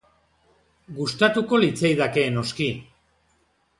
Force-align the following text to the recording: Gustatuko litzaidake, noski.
Gustatuko 0.99 1.59
litzaidake, 1.65 2.25
noski. 2.39 2.71